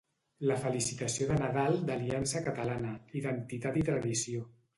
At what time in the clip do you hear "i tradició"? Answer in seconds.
3.85-4.49